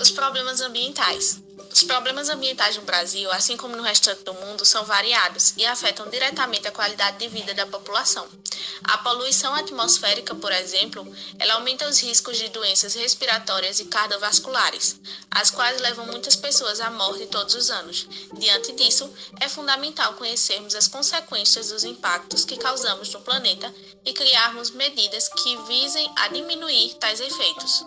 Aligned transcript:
Os 0.00 0.10
problemas 0.10 0.62
ambientais. 0.62 1.42
Os 1.70 1.82
problemas 1.82 2.30
ambientais 2.30 2.74
no 2.74 2.82
Brasil, 2.82 3.30
assim 3.32 3.54
como 3.58 3.76
no 3.76 3.82
restante 3.82 4.24
do 4.24 4.32
mundo, 4.32 4.64
são 4.64 4.82
variados 4.82 5.52
e 5.58 5.66
afetam 5.66 6.08
diretamente 6.08 6.66
a 6.66 6.72
qualidade 6.72 7.18
de 7.18 7.28
vida 7.28 7.52
da 7.52 7.66
população. 7.66 8.26
A 8.84 8.96
poluição 8.96 9.54
atmosférica, 9.54 10.34
por 10.34 10.50
exemplo, 10.52 11.06
ela 11.38 11.52
aumenta 11.54 11.86
os 11.86 12.00
riscos 12.00 12.38
de 12.38 12.48
doenças 12.48 12.94
respiratórias 12.94 13.78
e 13.78 13.84
cardiovasculares, 13.84 14.98
as 15.30 15.50
quais 15.50 15.78
levam 15.82 16.06
muitas 16.06 16.34
pessoas 16.34 16.80
à 16.80 16.90
morte 16.90 17.26
todos 17.26 17.54
os 17.54 17.68
anos. 17.68 18.08
Diante 18.38 18.72
disso, 18.72 19.12
é 19.38 19.50
fundamental 19.50 20.14
conhecermos 20.14 20.74
as 20.74 20.88
consequências 20.88 21.68
dos 21.68 21.84
impactos 21.84 22.46
que 22.46 22.56
causamos 22.56 23.12
no 23.12 23.20
planeta 23.20 23.72
e 24.02 24.14
criarmos 24.14 24.70
medidas 24.70 25.28
que 25.28 25.56
visem 25.64 26.10
a 26.16 26.28
diminuir 26.28 26.94
tais 26.94 27.20
efeitos. 27.20 27.84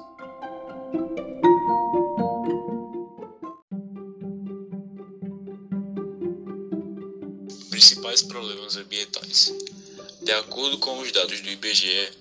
Principais 8.14 8.22
problemas 8.22 8.78
ambientais. 8.78 9.54
De 10.22 10.32
acordo 10.34 10.78
com 10.78 11.00
os 11.00 11.12
dados 11.12 11.42
do 11.42 11.50
IBGE, 11.50 12.12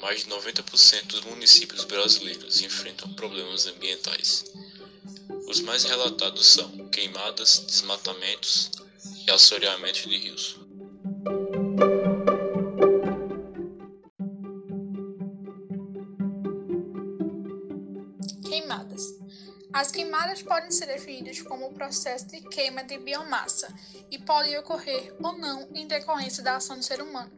mais 0.00 0.24
de 0.24 0.30
90% 0.30 1.06
dos 1.06 1.20
municípios 1.22 1.84
brasileiros 1.84 2.62
enfrentam 2.62 3.12
problemas 3.14 3.66
ambientais. 3.66 4.44
Os 5.46 5.60
mais 5.60 5.84
relatados 5.84 6.46
são 6.46 6.88
queimadas, 6.88 7.64
desmatamentos 7.66 8.70
e 9.26 9.30
assoreamentos 9.30 10.02
de 10.02 10.18
rios. 10.18 10.56
Queimadas. 18.48 19.25
As 19.76 19.90
queimadas 19.90 20.42
podem 20.42 20.70
ser 20.70 20.86
definidas 20.86 21.42
como 21.42 21.66
o 21.66 21.74
processo 21.74 22.28
de 22.28 22.40
queima 22.40 22.82
de 22.82 22.96
biomassa 22.96 23.68
e 24.10 24.18
podem 24.18 24.56
ocorrer 24.58 25.14
ou 25.22 25.36
não 25.36 25.68
em 25.74 25.86
decorrência 25.86 26.42
da 26.42 26.56
ação 26.56 26.78
do 26.78 26.82
ser 26.82 27.02
humano. 27.02 27.30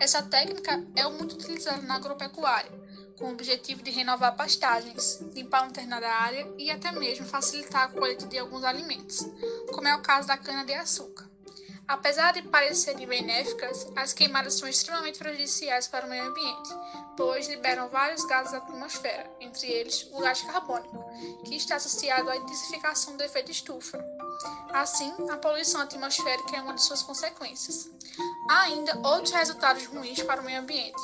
Essa 0.00 0.22
técnica 0.22 0.82
é 0.96 1.06
muito 1.06 1.34
utilizada 1.34 1.82
na 1.82 1.96
agropecuária, 1.96 2.72
com 3.18 3.26
o 3.26 3.32
objetivo 3.32 3.82
de 3.82 3.90
renovar 3.90 4.34
pastagens, 4.34 5.20
limpar 5.34 5.64
uma 5.64 5.68
determinada 5.68 6.08
área 6.08 6.50
e 6.56 6.70
até 6.70 6.90
mesmo 6.92 7.26
facilitar 7.26 7.82
a 7.82 7.88
colheita 7.88 8.24
de 8.24 8.38
alguns 8.38 8.64
alimentos, 8.64 9.18
como 9.70 9.86
é 9.86 9.94
o 9.94 10.00
caso 10.00 10.28
da 10.28 10.38
cana-de-açúcar. 10.38 11.28
Apesar 11.88 12.32
de 12.32 12.42
parecerem 12.42 13.06
benéficas, 13.06 13.86
as 13.94 14.12
queimadas 14.12 14.54
são 14.54 14.68
extremamente 14.68 15.18
prejudiciais 15.18 15.86
para 15.86 16.04
o 16.04 16.08
meio 16.08 16.24
ambiente, 16.24 16.68
pois 17.16 17.48
liberam 17.48 17.88
vários 17.88 18.24
gases 18.24 18.54
à 18.54 18.56
atmosfera, 18.58 19.30
entre 19.40 19.68
eles 19.68 20.08
o 20.12 20.20
gás 20.20 20.42
carbônico, 20.42 21.04
que 21.44 21.54
está 21.54 21.76
associado 21.76 22.28
à 22.28 22.36
intensificação 22.36 23.16
do 23.16 23.22
efeito 23.22 23.52
estufa. 23.52 24.04
Assim, 24.72 25.14
a 25.30 25.36
poluição 25.36 25.80
atmosférica 25.80 26.56
é 26.56 26.60
uma 26.60 26.74
de 26.74 26.82
suas 26.82 27.02
consequências. 27.02 27.88
Há 28.50 28.62
ainda 28.62 28.98
outros 29.06 29.32
resultados 29.32 29.86
ruins 29.86 30.20
para 30.22 30.40
o 30.40 30.44
meio 30.44 30.60
ambiente, 30.60 31.00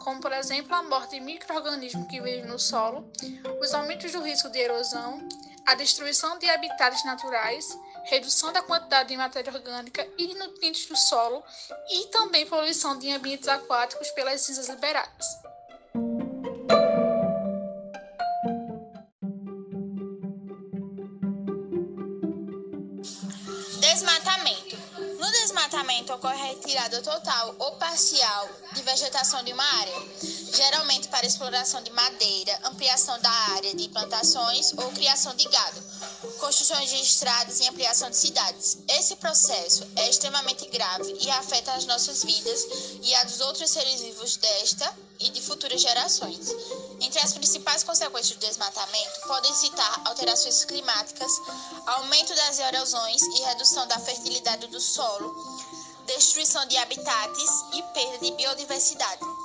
como 0.00 0.20
por 0.20 0.32
exemplo 0.32 0.74
a 0.74 0.82
morte 0.82 1.12
de 1.12 1.20
micro-organismos 1.20 2.06
que 2.08 2.20
vivem 2.20 2.44
no 2.44 2.58
solo, 2.58 3.10
os 3.60 3.72
aumentos 3.72 4.12
do 4.12 4.22
risco 4.22 4.50
de 4.50 4.58
erosão, 4.58 5.26
a 5.64 5.74
destruição 5.74 6.38
de 6.38 6.48
habitats 6.48 7.04
naturais, 7.04 7.76
redução 8.06 8.52
da 8.52 8.62
quantidade 8.62 9.08
de 9.08 9.16
matéria 9.16 9.52
orgânica 9.52 10.06
e 10.16 10.34
nutrientes 10.34 10.86
do 10.86 10.96
solo 10.96 11.42
e 11.90 12.06
também 12.06 12.46
poluição 12.46 12.98
de 12.98 13.10
ambientes 13.10 13.48
aquáticos 13.48 14.10
pelas 14.10 14.40
cinzas 14.40 14.68
liberadas. 14.68 15.26
Desmatamento. 23.80 24.76
No 25.18 25.30
desmatamento 25.32 26.12
ocorre 26.12 26.40
a 26.40 26.46
retirada 26.46 27.02
total 27.02 27.54
ou 27.58 27.76
parcial 27.76 28.48
de 28.72 28.82
vegetação 28.82 29.42
de 29.42 29.52
uma 29.52 29.64
área, 29.64 29.94
geralmente 30.54 31.08
para 31.08 31.26
exploração 31.26 31.82
de 31.82 31.90
madeira, 31.90 32.60
ampliação 32.64 33.18
da 33.20 33.30
área 33.30 33.74
de 33.74 33.88
plantações 33.88 34.72
ou 34.76 34.92
criação 34.92 35.34
de 35.34 35.48
gado, 35.48 35.82
construções 36.38 36.90
de 36.90 37.00
estradas 37.00 37.60
e 37.60 37.68
ampliação 37.68 38.10
de 38.10 38.16
cidades. 38.16 38.78
Esse 38.88 39.16
processo 39.16 39.86
é 39.96 40.08
extremamente 40.08 40.66
grave 40.68 41.16
e 41.20 41.30
afeta 41.30 41.72
as 41.72 41.86
nossas 41.86 42.24
vidas 42.24 42.66
e 43.02 43.14
a 43.14 43.24
dos 43.24 43.40
outros 43.40 43.70
seres 43.70 44.00
vivos 44.00 44.36
desta 44.36 44.96
e 45.20 45.30
de 45.30 45.40
futuras 45.40 45.80
gerações. 45.80 46.50
Entre 47.00 47.18
as 47.20 47.32
principais 47.32 47.82
consequências 47.82 48.36
do 48.36 48.46
desmatamento 48.46 49.20
podem 49.26 49.54
citar 49.54 50.02
alterações 50.04 50.64
climáticas, 50.64 51.32
aumento 51.86 52.34
das 52.34 52.58
erosões 52.58 53.22
e 53.22 53.42
redução 53.42 53.86
da 53.86 53.98
fertilidade 53.98 54.66
do 54.68 54.80
solo, 54.80 55.34
destruição 56.06 56.66
de 56.66 56.76
habitats 56.76 57.64
e 57.72 57.82
perda 57.94 58.18
de 58.18 58.32
biodiversidade. 58.32 59.35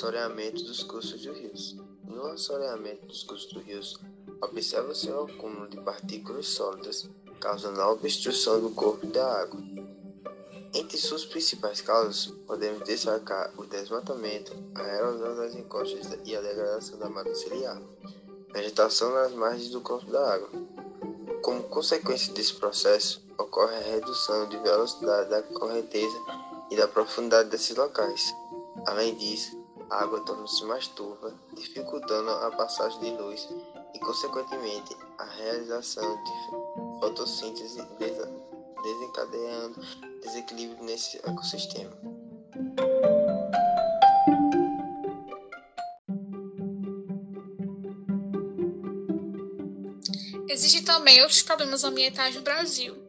Assoreamento 0.00 0.64
dos 0.64 0.82
cursos 0.82 1.20
de 1.20 1.30
rios. 1.30 1.76
No 2.04 2.24
assoreamento 2.28 3.04
dos 3.04 3.22
cursos 3.22 3.50
de 3.50 3.58
rios, 3.58 3.98
observa-se 4.40 5.10
o 5.10 5.24
acúmulo 5.24 5.68
de 5.68 5.78
partículas 5.82 6.46
sólidas, 6.46 7.06
causando 7.38 7.82
a 7.82 7.92
obstrução 7.92 8.62
do 8.62 8.70
corpo 8.70 9.06
da 9.08 9.42
água. 9.42 9.60
Entre 10.72 10.96
suas 10.96 11.26
principais 11.26 11.82
causas, 11.82 12.32
podemos 12.46 12.82
destacar 12.84 13.52
o 13.58 13.66
desmatamento, 13.66 14.56
a 14.74 14.82
erosão 14.88 15.36
das 15.36 15.54
encostas 15.54 16.18
e 16.24 16.34
a 16.34 16.40
degradação 16.40 16.98
da 16.98 17.10
mata 17.10 17.34
ciliar, 17.34 17.78
vegetação 18.54 19.12
nas 19.12 19.32
margens 19.32 19.68
do 19.68 19.82
corpo 19.82 20.10
da 20.10 20.32
água. 20.32 20.48
Como 21.42 21.64
consequência 21.64 22.32
desse 22.32 22.54
processo, 22.54 23.22
ocorre 23.36 23.76
a 23.76 23.80
redução 23.80 24.48
de 24.48 24.56
velocidade 24.60 25.28
da 25.28 25.42
correnteza 25.42 26.16
e 26.70 26.76
da 26.76 26.88
profundidade 26.88 27.50
desses 27.50 27.76
locais. 27.76 28.34
Além 28.86 29.14
disso, 29.14 29.59
água 29.90 30.20
torna-se 30.20 30.64
mais 30.64 30.86
turva, 30.88 31.34
dificultando 31.54 32.30
a 32.30 32.50
passagem 32.52 33.00
de 33.00 33.10
luz 33.20 33.48
e, 33.94 33.98
consequentemente, 33.98 34.96
a 35.18 35.24
realização 35.24 36.16
de 36.22 37.00
fotossíntese, 37.00 37.82
desencadeando 38.82 39.80
desequilíbrio 40.22 40.84
nesse 40.84 41.16
ecossistema. 41.18 41.92
Existem 50.48 50.82
também 50.82 51.20
outros 51.22 51.42
problemas 51.42 51.84
ambientais 51.84 52.34
no 52.34 52.42
Brasil. 52.42 52.99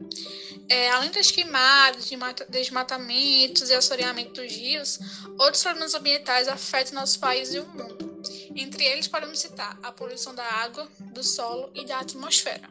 É, 0.74 0.90
além 0.90 1.12
das 1.12 1.30
queimadas, 1.30 2.06
de 2.06 2.18
desmatamentos 2.48 3.70
e 3.70 3.74
assoreamento 3.74 4.42
dos 4.42 4.56
rios, 4.56 5.00
outros 5.38 5.62
problemas 5.62 5.94
ambientais 5.94 6.48
afetam 6.48 6.94
nosso 6.98 7.20
país 7.20 7.54
e 7.54 7.60
o 7.60 7.68
mundo. 7.68 8.22
Entre 8.56 8.86
eles, 8.86 9.06
podemos 9.06 9.38
citar 9.38 9.78
a 9.84 9.92
poluição 9.92 10.34
da 10.34 10.46
água, 10.46 10.88
do 11.12 11.22
solo 11.22 11.70
e 11.76 11.86
da 11.86 12.00
atmosfera. 12.00 12.70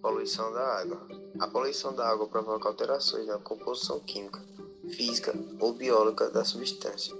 Poluição 0.00 0.54
da 0.54 0.80
água. 0.80 1.06
A 1.38 1.48
poluição 1.48 1.94
da 1.94 2.08
água 2.08 2.26
provoca 2.26 2.66
alterações 2.66 3.26
na 3.26 3.36
composição 3.40 4.00
química, 4.00 4.42
física 4.88 5.34
ou 5.60 5.74
biológica 5.74 6.30
da 6.30 6.46
substância, 6.46 7.14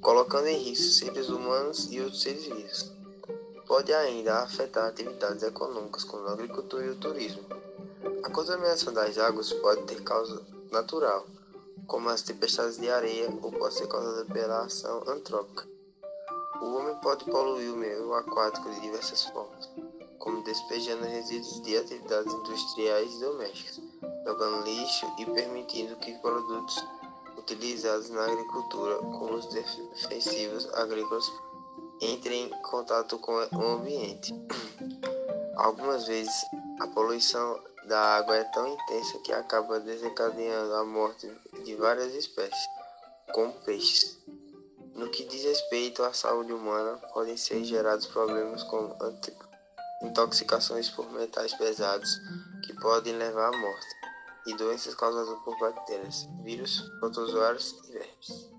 colocando 0.00 0.46
em 0.46 0.56
risco 0.56 1.04
seres 1.04 1.28
humanos 1.28 1.88
e 1.90 2.00
outros 2.00 2.22
seres 2.22 2.44
vivos. 2.44 2.92
Pode 3.66 3.92
ainda 3.92 4.38
afetar 4.38 4.88
atividades 4.88 5.42
econômicas 5.42 6.04
como 6.04 6.26
a 6.26 6.32
agricultura 6.32 6.86
e 6.86 6.90
o 6.90 6.96
turismo. 6.96 7.44
A 8.24 8.30
contaminação 8.30 8.92
das 8.92 9.18
águas 9.18 9.52
pode 9.52 9.82
ter 9.82 10.02
causa 10.02 10.42
natural, 10.70 11.26
como 11.86 12.08
as 12.08 12.22
tempestades 12.22 12.78
de 12.78 12.88
areia, 12.88 13.28
ou 13.42 13.52
pode 13.52 13.74
ser 13.74 13.86
causada 13.88 14.24
pela 14.24 14.62
ação 14.62 15.02
antrópica. 15.06 15.68
O 16.62 16.74
homem 16.74 16.94
pode 16.96 17.24
poluir 17.26 17.72
o 17.72 17.76
meio 17.76 18.14
aquático 18.14 18.70
de 18.70 18.80
diversas 18.80 19.24
formas, 19.26 19.68
como 20.18 20.42
despejando 20.44 21.04
resíduos 21.04 21.62
de 21.62 21.76
atividades 21.76 22.32
industriais 22.32 23.14
e 23.14 23.20
domésticas, 23.20 23.80
jogando 24.26 24.64
lixo 24.64 25.06
e 25.18 25.26
permitindo 25.26 25.96
que 25.96 26.18
produtos 26.18 26.84
utilizados 27.40 28.10
na 28.10 28.24
agricultura, 28.24 28.98
como 28.98 29.34
os 29.34 29.46
defensivos 29.46 30.72
agrícolas, 30.74 31.24
entrem 32.00 32.44
em 32.44 32.62
contato 32.62 33.18
com 33.18 33.32
o 33.32 33.66
ambiente. 33.66 34.32
Algumas 35.56 36.06
vezes, 36.06 36.32
a 36.78 36.86
poluição 36.86 37.60
da 37.86 37.98
água 38.16 38.36
é 38.36 38.44
tão 38.44 38.68
intensa 38.68 39.18
que 39.18 39.32
acaba 39.32 39.80
desencadeando 39.80 40.74
a 40.74 40.84
morte 40.84 41.30
de 41.64 41.74
várias 41.76 42.14
espécies, 42.14 42.68
como 43.32 43.52
peixes. 43.64 44.18
No 44.94 45.08
que 45.10 45.24
diz 45.24 45.44
respeito 45.44 46.02
à 46.02 46.12
saúde 46.12 46.52
humana, 46.52 46.98
podem 47.12 47.36
ser 47.36 47.64
gerados 47.64 48.06
problemas 48.06 48.62
como 48.64 48.96
intoxicações 50.02 50.88
por 50.90 51.10
metais 51.12 51.54
pesados, 51.54 52.20
que 52.64 52.74
podem 52.74 53.16
levar 53.16 53.52
à 53.52 53.56
morte, 53.56 53.99
e 54.46 54.54
doenças 54.54 54.94
causadas 54.94 55.38
por 55.44 55.58
bactérias, 55.58 56.28
vírus, 56.42 56.80
protozoários 56.98 57.76
e 57.88 57.92
vermes. 57.92 58.50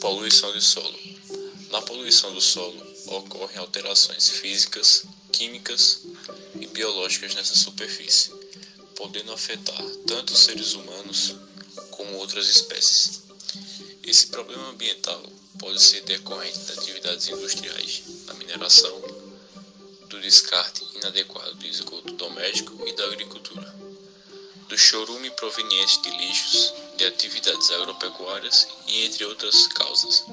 Poluição 0.00 0.52
de 0.52 0.62
solo. 0.62 0.98
Na 1.70 1.82
poluição 1.82 2.32
do 2.32 2.40
solo 2.40 2.80
ocorrem 3.08 3.58
alterações 3.58 4.28
físicas, 4.28 5.04
químicas 5.32 6.06
e 6.60 6.66
biológicas 6.68 7.34
nessa 7.34 7.54
superfície, 7.54 8.32
podendo 8.96 9.32
afetar 9.32 9.84
tanto 10.06 10.32
os 10.32 10.40
seres 10.40 10.74
humanos 10.74 11.36
como 11.90 12.16
outras 12.16 12.48
espécies. 12.48 13.25
Esse 14.06 14.28
problema 14.28 14.68
ambiental 14.68 15.20
pode 15.58 15.82
ser 15.82 16.00
decorrente 16.02 16.56
de 16.60 16.72
atividades 16.74 17.28
industriais, 17.28 18.02
da 18.24 18.34
mineração, 18.34 19.00
do 20.08 20.20
descarte 20.20 20.86
inadequado 20.94 21.54
de 21.56 21.68
esgoto 21.68 22.12
doméstico 22.12 22.86
e 22.86 22.92
da 22.92 23.04
agricultura, 23.04 23.68
do 24.68 24.78
chorume 24.78 25.28
proveniente 25.32 26.00
de 26.02 26.10
lixos, 26.18 26.72
de 26.96 27.04
atividades 27.04 27.68
agropecuárias 27.72 28.68
e 28.86 29.06
entre 29.06 29.24
outras 29.24 29.66
causas. 29.66 30.24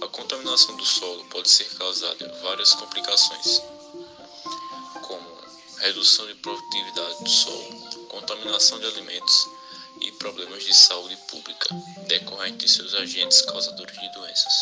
A 0.00 0.08
contaminação 0.08 0.76
do 0.76 0.84
solo 0.84 1.24
pode 1.26 1.48
ser 1.48 1.68
causada 1.76 2.40
várias 2.42 2.72
complicações, 2.72 3.62
como 5.02 5.38
redução 5.78 6.26
de 6.26 6.34
produtividade 6.34 7.22
do 7.22 7.30
solo, 7.30 8.06
contaminação 8.08 8.80
de 8.80 8.86
alimentos 8.86 9.48
e 10.00 10.10
problemas 10.12 10.64
de 10.64 10.74
saúde 10.74 11.16
pública 11.28 11.68
de 12.56 12.68
seus 12.68 12.94
agentes 12.94 13.42
causadores 13.42 13.98
de 13.98 14.12
doenças. 14.12 14.52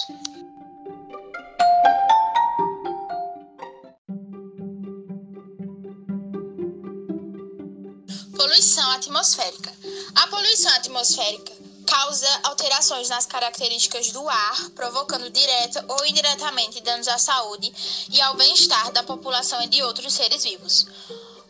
Poluição 8.36 8.90
atmosférica. 8.92 9.72
A 10.14 10.26
poluição 10.28 10.72
atmosférica 10.72 11.52
causa 11.86 12.28
alterações 12.42 13.08
nas 13.08 13.26
características 13.26 14.10
do 14.10 14.28
ar, 14.28 14.70
provocando 14.74 15.30
direta 15.30 15.84
ou 15.88 16.04
indiretamente 16.06 16.80
danos 16.82 17.08
à 17.08 17.16
saúde 17.16 17.72
e 18.10 18.20
ao 18.20 18.34
bem-estar 18.34 18.90
da 18.92 19.02
população 19.02 19.62
e 19.62 19.68
de 19.68 19.82
outros 19.82 20.12
seres 20.12 20.42
vivos. 20.42 20.86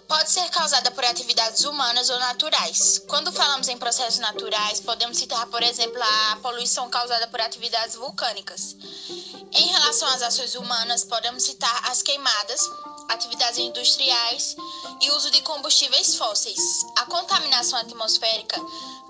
Pode 0.09 0.31
ser 0.31 0.49
causada 0.51 0.91
por 0.93 1.05
atividades 1.05 1.65
humanas 1.65 2.09
ou 2.11 2.19
naturais. 2.21 3.03
Quando 3.09 3.33
falamos 3.33 3.67
em 3.69 3.77
processos 3.77 4.21
naturais, 4.21 4.79
podemos 4.81 5.19
citar, 5.19 5.45
por 5.47 5.63
exemplo, 5.63 6.01
a 6.01 6.37
poluição 6.37 6.89
causada 6.89 7.27
por 7.27 7.41
atividades 7.41 7.97
vulcânicas. 7.97 8.77
Em 9.53 9.67
relação 9.67 10.07
às 10.09 10.23
ações 10.23 10.55
humanas, 10.55 11.05
podemos 11.05 11.43
citar 11.43 11.91
as 11.91 12.03
queimadas, 12.03 12.61
atividades 13.09 13.59
industriais 13.59 14.57
e 15.01 15.11
uso 15.11 15.31
de 15.33 15.43
combustíveis 15.43 16.17
fósseis. 16.17 16.87
A 16.97 17.07
contaminação 17.07 17.79
atmosférica 17.79 18.61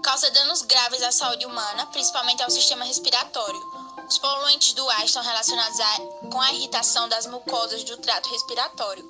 causa 0.02 0.30
danos 0.30 0.62
graves 0.62 1.02
à 1.02 1.12
saúde 1.12 1.44
humana, 1.44 1.86
principalmente 1.86 2.42
ao 2.42 2.50
sistema 2.50 2.84
respiratório. 2.84 3.60
Os 4.08 4.18
poluentes 4.18 4.72
do 4.72 4.88
ar 4.88 5.04
estão 5.04 5.22
relacionados 5.22 5.78
a, 5.78 5.98
com 6.30 6.40
a 6.40 6.52
irritação 6.52 7.08
das 7.08 7.26
mucosas 7.26 7.84
do 7.84 7.96
trato 7.98 8.30
respiratório, 8.30 9.04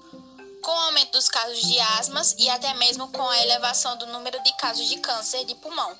com 0.66 0.72
o 0.72 0.86
aumento 0.86 1.12
dos 1.12 1.28
casos 1.28 1.60
de 1.60 1.78
asmas 1.78 2.34
e 2.36 2.50
até 2.50 2.74
mesmo 2.74 3.06
com 3.12 3.22
a 3.22 3.40
elevação 3.40 3.96
do 3.98 4.06
número 4.06 4.42
de 4.42 4.52
casos 4.56 4.88
de 4.88 4.98
câncer 4.98 5.44
de 5.44 5.54
pulmão. 5.54 5.96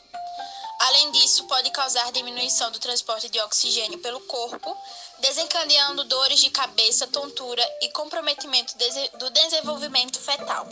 Além 0.80 1.12
disso, 1.12 1.44
pode 1.44 1.70
causar 1.70 2.10
diminuição 2.10 2.72
do 2.72 2.80
transporte 2.80 3.28
de 3.28 3.38
oxigênio 3.42 4.00
pelo 4.00 4.18
corpo, 4.22 4.76
desencadeando 5.20 6.02
dores 6.02 6.40
de 6.40 6.50
cabeça, 6.50 7.06
tontura 7.06 7.62
e 7.80 7.90
comprometimento 7.90 8.74
do 9.20 9.30
desenvolvimento 9.30 10.18
fetal. 10.18 10.66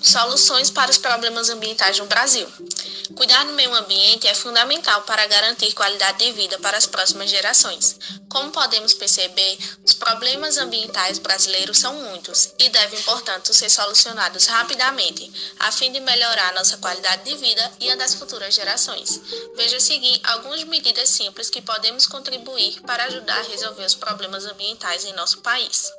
Soluções 0.00 0.70
para 0.70 0.92
os 0.92 0.98
problemas 0.98 1.50
ambientais 1.50 1.98
no 1.98 2.06
Brasil. 2.06 2.46
Cuidar 3.16 3.44
do 3.44 3.52
meio 3.52 3.72
ambiente 3.74 4.26
é 4.26 4.34
fundamental 4.34 5.02
para 5.02 5.26
garantir 5.26 5.72
qualidade 5.72 6.18
de 6.18 6.32
vida 6.32 6.58
para 6.58 6.76
as 6.76 6.86
próximas 6.86 7.30
gerações. 7.30 7.96
Como 8.28 8.50
podemos 8.50 8.92
perceber, 8.92 9.56
os 9.84 9.92
problemas 9.92 10.58
ambientais 10.58 11.20
brasileiros 11.20 11.78
são 11.78 11.94
muitos 11.94 12.52
e 12.58 12.68
devem, 12.68 13.00
portanto, 13.02 13.54
ser 13.54 13.70
solucionados 13.70 14.46
rapidamente, 14.46 15.54
a 15.60 15.70
fim 15.70 15.92
de 15.92 16.00
melhorar 16.00 16.52
nossa 16.54 16.76
qualidade 16.78 17.24
de 17.24 17.36
vida 17.36 17.72
e 17.78 17.90
a 17.90 17.94
das 17.94 18.14
futuras 18.14 18.52
gerações. 18.52 19.20
Veja 19.54 19.78
seguir 19.78 20.20
algumas 20.24 20.64
medidas 20.64 21.08
simples 21.10 21.48
que 21.48 21.62
podemos 21.62 22.06
contribuir 22.06 22.80
para 22.82 23.04
ajudar 23.04 23.38
a 23.38 23.42
resolver 23.42 23.84
os 23.84 23.94
problemas 23.94 24.44
ambientais 24.44 25.04
em 25.04 25.12
nosso 25.12 25.38
país. 25.38 25.92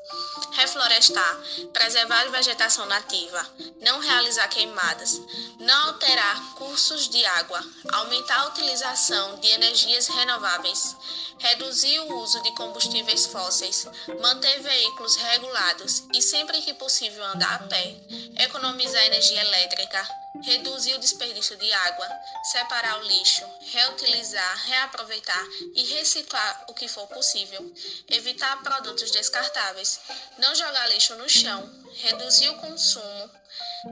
Reflorestar, 0.52 1.40
preservar 1.74 2.22
a 2.22 2.32
vegetação 2.32 2.86
nativa, 2.86 3.48
não 3.82 4.00
realizar 4.00 4.48
queimadas, 4.50 5.22
não 5.60 5.88
alterar 5.88 6.56
cursos 6.56 7.05
de 7.10 7.26
água, 7.26 7.64
aumentar 7.92 8.42
a 8.42 8.48
utilização 8.48 9.40
de 9.40 9.48
energias 9.50 10.08
renováveis, 10.08 10.96
reduzir 11.40 12.00
o 12.00 12.20
uso 12.20 12.42
de 12.42 12.54
combustíveis 12.56 13.26
fósseis, 13.26 13.88
manter 14.22 14.62
veículos 14.62 15.16
regulados 15.16 16.04
e 16.14 16.22
sempre 16.22 16.62
que 16.62 16.74
possível 16.74 17.24
andar 17.26 17.56
a 17.56 17.68
pé, 17.68 17.96
economizar 18.38 19.04
energia 19.06 19.42
elétrica, 19.42 20.08
reduzir 20.44 20.96
o 20.96 21.00
desperdício 21.00 21.56
de 21.58 21.72
água, 21.72 22.08
separar 22.52 23.00
o 23.00 23.04
lixo, 23.04 23.46
reutilizar, 23.72 24.66
reaproveitar 24.66 25.46
e 25.76 25.84
reciclar 25.94 26.66
o 26.68 26.74
que 26.74 26.88
for 26.88 27.08
possível, 27.08 27.74
evitar 28.10 28.62
produtos 28.62 29.12
descartáveis, 29.12 30.00
não 30.38 30.54
jogar 30.56 30.88
lixo 30.90 31.16
no 31.16 31.30
chão, 31.30 31.70
reduzir 31.96 32.50
o 32.50 32.58
consumo, 32.58 33.32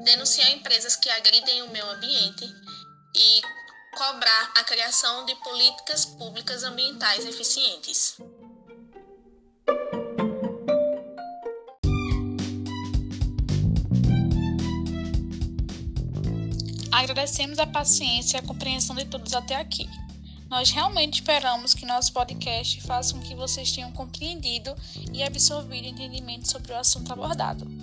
denunciar 0.04 0.52
empresas 0.52 0.96
que 0.96 1.10
agridem 1.10 1.62
o 1.62 1.70
meio 1.70 1.90
ambiente 1.90 2.46
e 3.16 3.42
cobrar 3.96 4.52
a 4.58 4.64
criação 4.64 5.26
de 5.26 5.36
políticas 5.36 6.06
públicas 6.06 6.64
ambientais 6.64 7.26
eficientes. 7.26 8.18
Agradecemos 16.92 17.60
a 17.60 17.68
paciência 17.68 18.38
e 18.38 18.40
a 18.40 18.44
compreensão 18.44 18.96
de 18.96 19.06
todos 19.06 19.34
até 19.34 19.56
aqui. 19.56 19.88
Nós 20.50 20.70
realmente 20.70 21.16
esperamos 21.16 21.74
que 21.74 21.86
nosso 21.86 22.14
podcast 22.14 22.82
faça 22.82 23.14
com 23.14 23.20
que 23.20 23.36
vocês 23.36 23.72
tenham 23.72 23.92
compreendido 23.92 24.76
e 25.12 25.24
absorvido 25.24 25.88
entendimento 25.88 26.50
sobre 26.50 26.72
o 26.72 26.78
assunto 26.78 27.12
abordado. 27.12 27.83